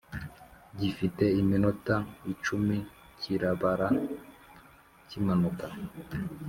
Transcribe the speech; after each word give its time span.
gifite 0.79 1.23
iminota 1.41 1.95
icumi 2.33 2.77
kirabara 3.19 3.87
kimanuka 5.07 5.67